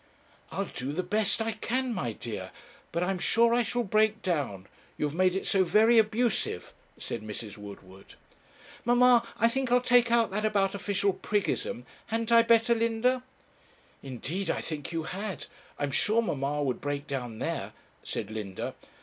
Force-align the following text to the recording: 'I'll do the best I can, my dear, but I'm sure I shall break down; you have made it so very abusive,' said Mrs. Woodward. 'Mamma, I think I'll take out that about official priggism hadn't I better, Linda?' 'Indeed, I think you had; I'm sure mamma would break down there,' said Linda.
'I'll 0.51 0.65
do 0.65 0.93
the 0.93 1.03
best 1.03 1.43
I 1.43 1.51
can, 1.51 1.93
my 1.93 2.13
dear, 2.13 2.49
but 2.91 3.03
I'm 3.03 3.19
sure 3.19 3.53
I 3.53 3.61
shall 3.61 3.83
break 3.83 4.23
down; 4.23 4.65
you 4.97 5.05
have 5.05 5.13
made 5.13 5.35
it 5.35 5.45
so 5.45 5.63
very 5.63 5.99
abusive,' 5.99 6.73
said 6.97 7.21
Mrs. 7.21 7.55
Woodward. 7.55 8.15
'Mamma, 8.83 9.23
I 9.37 9.47
think 9.47 9.71
I'll 9.71 9.79
take 9.79 10.09
out 10.11 10.31
that 10.31 10.43
about 10.43 10.73
official 10.73 11.13
priggism 11.13 11.85
hadn't 12.07 12.31
I 12.31 12.41
better, 12.41 12.73
Linda?' 12.73 13.21
'Indeed, 14.01 14.49
I 14.49 14.59
think 14.61 14.91
you 14.91 15.03
had; 15.03 15.45
I'm 15.77 15.91
sure 15.91 16.23
mamma 16.23 16.63
would 16.63 16.81
break 16.81 17.05
down 17.05 17.37
there,' 17.37 17.73
said 18.01 18.31
Linda. 18.31 18.73